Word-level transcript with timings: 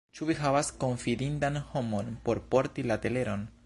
Ĉu 0.17 0.27
vi 0.29 0.35
havas 0.37 0.71
konfidindan 0.83 1.61
homon 1.75 2.13
por 2.27 2.45
porti 2.55 2.91
la 2.91 2.97
leteron? 3.07 3.51